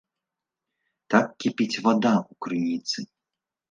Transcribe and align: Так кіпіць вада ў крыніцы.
Так 1.15 1.25
кіпіць 1.45 1.81
вада 1.87 2.13
ў 2.31 2.45
крыніцы. 2.45 3.11